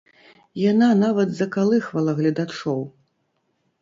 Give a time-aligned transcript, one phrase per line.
[0.71, 2.81] Яна нават закалыхвала гледачоў.